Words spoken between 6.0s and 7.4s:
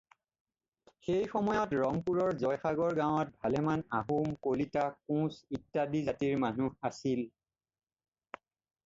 জাতিৰ মানুহ আছিল।